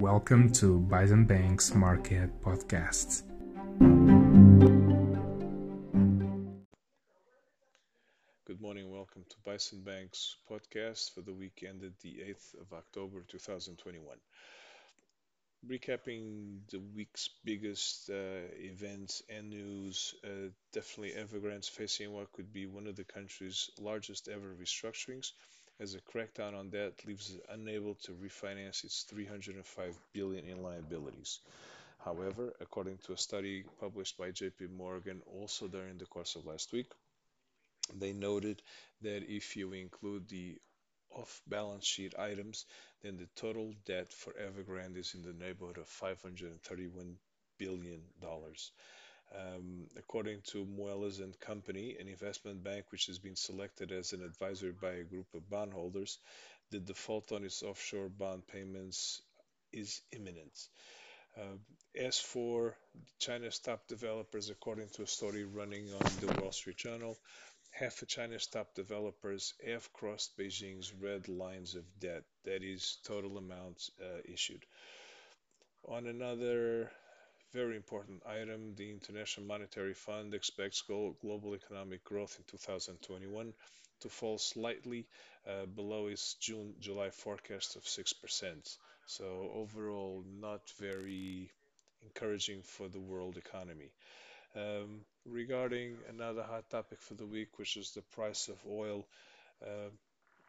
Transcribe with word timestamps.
Welcome 0.00 0.50
to 0.52 0.78
Bison 0.78 1.26
Bank's 1.26 1.74
Market 1.74 2.40
Podcast. 2.40 3.22
Good 8.46 8.62
morning. 8.62 8.90
Welcome 8.90 9.26
to 9.28 9.36
Bison 9.44 9.82
Bank's 9.82 10.36
podcast 10.50 11.12
for 11.12 11.20
the 11.20 11.34
week 11.34 11.62
ended 11.68 11.92
the 12.00 12.14
8th 12.30 12.62
of 12.62 12.72
October 12.72 13.26
2021. 13.28 14.16
Recapping 15.68 16.60
the 16.70 16.80
week's 16.96 17.28
biggest 17.44 18.08
uh, 18.08 18.48
events 18.58 19.22
and 19.28 19.50
news, 19.50 20.14
uh, 20.24 20.48
definitely 20.72 21.12
Evergrande's 21.12 21.68
facing 21.68 22.10
what 22.14 22.32
could 22.32 22.54
be 22.54 22.64
one 22.64 22.86
of 22.86 22.96
the 22.96 23.04
country's 23.04 23.68
largest 23.78 24.28
ever 24.28 24.56
restructurings, 24.58 25.32
as 25.80 25.94
a 25.94 26.00
crackdown 26.00 26.54
on 26.54 26.70
debt 26.70 26.92
leaves 27.06 27.30
it 27.34 27.42
unable 27.50 27.94
to 27.96 28.12
refinance 28.12 28.84
its 28.84 29.02
305 29.04 29.98
billion 30.12 30.44
in 30.44 30.62
liabilities. 30.62 31.40
However, 32.04 32.52
according 32.60 32.98
to 33.06 33.12
a 33.14 33.18
study 33.18 33.64
published 33.80 34.16
by 34.18 34.30
JP 34.30 34.70
Morgan 34.70 35.22
also 35.26 35.68
during 35.68 35.98
the 35.98 36.06
course 36.06 36.36
of 36.36 36.46
last 36.46 36.72
week, 36.72 36.92
they 37.98 38.12
noted 38.12 38.62
that 39.02 39.24
if 39.28 39.56
you 39.56 39.72
include 39.72 40.28
the 40.28 40.58
off-balance 41.10 41.84
sheet 41.86 42.14
items, 42.18 42.66
then 43.02 43.16
the 43.16 43.28
total 43.36 43.74
debt 43.86 44.12
for 44.12 44.32
Evergrande 44.34 44.98
is 44.98 45.14
in 45.14 45.22
the 45.22 45.32
neighborhood 45.32 45.78
of 45.78 45.86
531 45.88 47.16
billion 47.58 48.00
dollars. 48.20 48.72
Um, 49.32 49.86
according 49.96 50.40
to 50.52 50.66
Moelis 50.66 51.20
and 51.20 51.38
Company, 51.38 51.96
an 52.00 52.08
investment 52.08 52.64
bank 52.64 52.86
which 52.90 53.06
has 53.06 53.18
been 53.18 53.36
selected 53.36 53.92
as 53.92 54.12
an 54.12 54.22
advisor 54.24 54.72
by 54.72 54.92
a 54.92 55.04
group 55.04 55.26
of 55.34 55.48
bondholders, 55.48 56.18
the 56.70 56.80
default 56.80 57.30
on 57.32 57.44
its 57.44 57.62
offshore 57.62 58.08
bond 58.08 58.46
payments 58.48 59.22
is 59.72 60.00
imminent. 60.12 60.68
Uh, 61.36 61.56
as 61.94 62.18
for 62.18 62.76
China's 63.18 63.58
top 63.60 63.86
developers, 63.86 64.50
according 64.50 64.88
to 64.88 65.02
a 65.02 65.06
story 65.06 65.44
running 65.44 65.86
on 65.92 66.10
the 66.20 66.40
Wall 66.40 66.50
Street 66.52 66.76
Journal, 66.76 67.16
half 67.70 68.02
of 68.02 68.08
China's 68.08 68.46
top 68.46 68.74
developers 68.74 69.54
have 69.64 69.92
crossed 69.92 70.36
Beijing's 70.36 70.92
red 70.92 71.28
lines 71.28 71.76
of 71.76 71.84
debt, 72.00 72.24
that 72.44 72.64
is, 72.64 72.98
total 73.04 73.38
amounts 73.38 73.90
uh, 74.00 74.20
issued. 74.24 74.64
On 75.84 76.06
another 76.06 76.90
very 77.52 77.76
important 77.76 78.22
item, 78.26 78.74
the 78.76 78.90
International 78.90 79.46
Monetary 79.46 79.94
Fund 79.94 80.34
expects 80.34 80.82
global 80.82 81.54
economic 81.54 82.04
growth 82.04 82.36
in 82.38 82.44
2021 82.50 83.52
to 84.00 84.08
fall 84.08 84.38
slightly 84.38 85.06
uh, 85.46 85.66
below 85.66 86.06
its 86.06 86.34
June 86.34 86.74
July 86.80 87.10
forecast 87.10 87.76
of 87.76 87.82
6%. 87.82 88.76
So, 89.06 89.50
overall, 89.54 90.24
not 90.40 90.60
very 90.78 91.50
encouraging 92.02 92.62
for 92.62 92.88
the 92.88 93.00
world 93.00 93.36
economy. 93.36 93.90
Um, 94.56 95.00
regarding 95.24 95.96
another 96.08 96.42
hot 96.42 96.68
topic 96.70 97.00
for 97.00 97.14
the 97.14 97.26
week, 97.26 97.58
which 97.58 97.76
is 97.76 97.90
the 97.92 98.02
price 98.14 98.48
of 98.48 98.56
oil, 98.68 99.06
uh, 99.62 99.90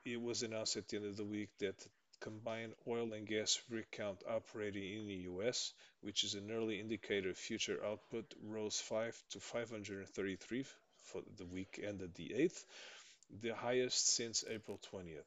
it 0.06 0.22
was 0.22 0.44
announced 0.44 0.78
at 0.78 0.88
the 0.88 0.98
end 0.98 1.06
of 1.06 1.18
the 1.18 1.26
week 1.26 1.50
that 1.60 1.76
combined 2.22 2.74
oil 2.88 3.12
and 3.14 3.28
gas 3.28 3.60
rig 3.70 3.86
count 3.92 4.24
operating 4.30 5.00
in 5.00 5.08
the 5.08 5.22
US, 5.34 5.74
which 6.02 6.24
is 6.24 6.36
an 6.36 6.50
early 6.52 6.80
indicator 6.80 7.32
of 7.32 7.38
future 7.38 7.84
output, 7.84 8.34
rose 8.44 8.80
5 8.80 9.22
to 9.32 9.40
533 9.40 10.66
for 11.04 11.22
the 11.38 11.46
week 11.46 11.80
ended 11.84 12.14
the 12.16 12.30
8th, 12.30 12.64
the 13.42 13.54
highest 13.56 14.08
since 14.08 14.46
April 14.48 14.80
20th. 14.94 15.26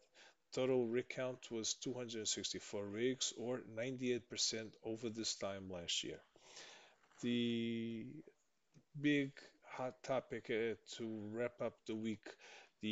Total 0.53 0.87
rig 0.87 1.09
count 1.09 1.51
was 1.51 1.75
264 1.75 2.87
rigs, 2.87 3.33
or 3.37 3.61
98% 3.77 4.71
over 4.85 5.11
this 5.11 5.35
time 5.35 5.69
last 5.69 6.05
year. 6.05 6.21
The 7.23 8.07
big 9.01 9.33
hot 9.67 10.01
topic 10.05 10.45
uh, 10.51 10.75
to 10.97 11.29
wrap 11.33 11.61
up 11.61 11.75
the 11.87 11.97
week. 11.97 12.25
The 12.83 12.89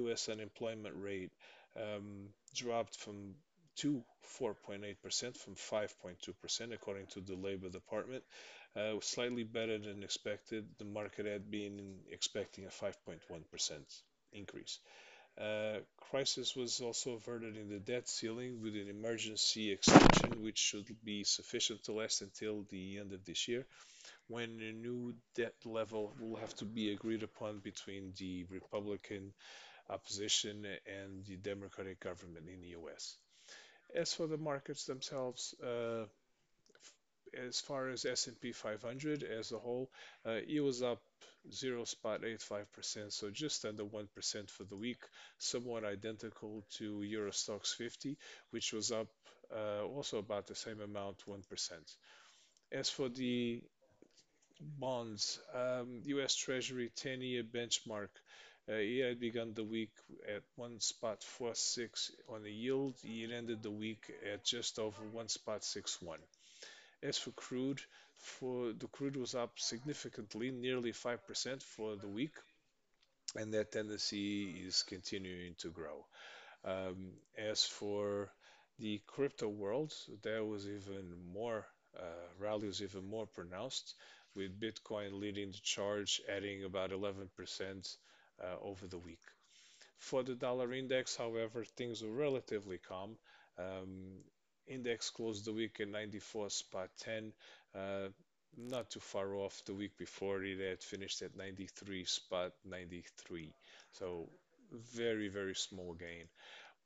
U.S. 0.00 0.28
unemployment 0.28 0.94
rate 0.96 1.32
um, 1.76 2.28
dropped 2.54 2.96
from 2.98 3.34
to 3.76 4.02
4.8% 4.38 5.36
from 5.36 5.54
5.2%, 5.54 6.74
according 6.74 7.06
to 7.06 7.20
the 7.20 7.34
Labor 7.34 7.68
Department. 7.68 8.22
Uh, 8.76 8.94
slightly 9.00 9.44
better 9.44 9.78
than 9.78 10.02
expected. 10.02 10.66
The 10.78 10.84
market 10.84 11.26
had 11.26 11.50
been 11.50 11.96
expecting 12.10 12.66
a 12.66 12.68
5.1% 12.68 13.18
increase. 14.32 14.78
Uh, 15.40 15.78
crisis 15.98 16.54
was 16.54 16.80
also 16.80 17.12
averted 17.12 17.56
in 17.56 17.70
the 17.70 17.78
debt 17.78 18.08
ceiling 18.08 18.60
with 18.62 18.74
an 18.74 18.88
emergency 18.88 19.72
extension, 19.72 20.42
which 20.42 20.58
should 20.58 20.86
be 21.02 21.24
sufficient 21.24 21.82
to 21.84 21.92
last 21.92 22.20
until 22.20 22.66
the 22.70 22.98
end 22.98 23.12
of 23.12 23.24
this 23.24 23.48
year 23.48 23.66
when 24.28 24.60
a 24.60 24.72
new 24.72 25.14
debt 25.34 25.54
level 25.64 26.14
will 26.20 26.36
have 26.36 26.54
to 26.54 26.64
be 26.64 26.92
agreed 26.92 27.22
upon 27.22 27.58
between 27.58 28.12
the 28.18 28.44
Republican 28.50 29.32
opposition 29.90 30.66
and 30.86 31.24
the 31.26 31.36
Democratic 31.36 32.00
government 32.00 32.48
in 32.48 32.60
the 32.60 32.74
US. 32.80 33.16
As 33.94 34.12
for 34.14 34.26
the 34.26 34.38
markets 34.38 34.84
themselves, 34.86 35.54
uh, 35.62 36.04
as 37.34 37.60
far 37.60 37.88
as 37.88 38.04
S&P 38.04 38.52
500 38.52 39.22
as 39.22 39.52
a 39.52 39.58
whole, 39.58 39.90
uh, 40.26 40.40
it 40.46 40.60
was 40.60 40.82
up 40.82 41.00
0.85%, 41.50 43.12
so 43.12 43.30
just 43.30 43.64
under 43.64 43.84
1% 43.84 44.50
for 44.50 44.64
the 44.64 44.76
week, 44.76 45.02
somewhat 45.38 45.84
identical 45.84 46.64
to 46.78 47.02
Euro 47.02 47.30
Stoxx 47.30 47.74
50, 47.74 48.16
which 48.50 48.72
was 48.72 48.92
up 48.92 49.08
uh, 49.54 49.82
also 49.82 50.18
about 50.18 50.46
the 50.46 50.54
same 50.54 50.80
amount, 50.80 51.24
1%. 51.26 51.42
As 52.70 52.88
for 52.88 53.08
the 53.08 53.62
bonds, 54.60 55.40
um, 55.54 56.00
U.S. 56.04 56.34
Treasury 56.34 56.90
10-year 56.96 57.42
benchmark. 57.42 58.08
Uh, 58.68 58.74
had 58.74 59.18
begun 59.18 59.52
the 59.54 59.64
week 59.64 59.90
at 60.28 60.42
one 60.54 60.78
spot 60.78 61.22
four 61.22 61.54
six 61.54 62.12
on 62.28 62.42
the 62.42 62.52
yield. 62.52 62.94
It 63.02 63.32
ended 63.32 63.62
the 63.62 63.70
week 63.70 64.12
at 64.32 64.44
just 64.44 64.78
over 64.78 65.02
one 65.12 65.28
spot 65.28 65.64
six 65.64 66.00
one. 66.00 66.20
As 67.02 67.18
for 67.18 67.32
crude, 67.32 67.80
for 68.18 68.72
the 68.72 68.86
crude 68.86 69.16
was 69.16 69.34
up 69.34 69.58
significantly, 69.58 70.52
nearly 70.52 70.92
five 70.92 71.26
percent 71.26 71.62
for 71.62 71.96
the 71.96 72.06
week, 72.06 72.34
and 73.34 73.52
that 73.52 73.72
tendency 73.72 74.44
is 74.64 74.84
continuing 74.84 75.54
to 75.58 75.68
grow. 75.68 76.06
Um, 76.64 77.14
as 77.36 77.64
for 77.64 78.30
the 78.78 79.00
crypto 79.08 79.48
world, 79.48 79.92
there 80.22 80.44
was 80.44 80.68
even 80.68 81.12
more 81.32 81.66
uh, 81.98 82.56
even 82.80 83.04
more 83.08 83.26
pronounced 83.26 83.94
with 84.34 84.60
Bitcoin 84.60 85.20
leading 85.20 85.50
the 85.50 85.60
charge, 85.62 86.20
adding 86.28 86.64
about 86.64 86.90
11% 86.90 87.26
uh, 87.28 88.21
over 88.62 88.86
the 88.86 88.98
week. 88.98 89.22
For 89.98 90.22
the 90.22 90.34
dollar 90.34 90.72
index, 90.72 91.16
however, 91.16 91.64
things 91.64 92.02
were 92.02 92.10
relatively 92.10 92.78
calm. 92.78 93.16
Um, 93.58 94.24
index 94.66 95.10
closed 95.10 95.44
the 95.44 95.52
week 95.52 95.80
at 95.80 95.88
94 95.88 96.50
spot 96.50 96.90
10, 96.98 97.32
uh, 97.74 98.08
not 98.56 98.90
too 98.90 99.00
far 99.00 99.34
off 99.36 99.62
the 99.64 99.74
week 99.74 99.96
before 99.96 100.42
it 100.42 100.58
had 100.58 100.82
finished 100.82 101.22
at 101.22 101.36
93 101.36 102.04
spot 102.04 102.52
93. 102.64 103.54
So 103.92 104.28
very, 104.72 105.28
very 105.28 105.54
small 105.54 105.94
gain. 105.94 106.28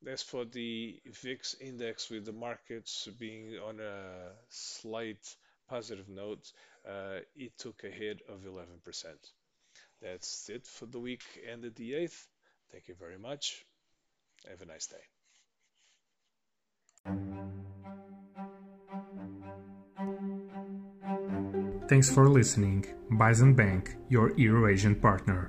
As 0.07 0.23
for 0.23 0.45
the 0.45 1.01
VIX 1.07 1.55
index, 1.61 2.11
with 2.11 2.27
the 2.27 2.33
markets 2.33 3.09
being 3.19 3.59
on 3.59 3.81
a 3.81 4.33
slight 4.51 5.37
positive 5.69 6.09
note, 6.09 6.53
uh, 6.87 7.21
it 7.34 7.57
took 7.59 7.83
a 7.83 7.91
hit 7.91 8.21
of 8.28 8.45
11%. 8.45 9.33
That's 10.03 10.49
it 10.49 10.67
for 10.67 10.87
the 10.87 10.99
week 11.01 11.23
ended 11.51 11.75
the 11.75 11.93
8th. 11.93 12.27
Thank 12.73 12.89
you 12.89 12.95
very 12.95 13.19
much. 13.19 13.65
Have 14.49 14.61
a 14.62 14.67
nice 14.67 14.87
day. 14.87 15.05
Thanks 21.89 22.10
for 22.10 22.28
listening. 22.28 22.84
Bison 23.13 23.54
Bank, 23.54 23.97
your 24.09 24.33
Eurasian 24.37 24.97
partner. 24.97 25.48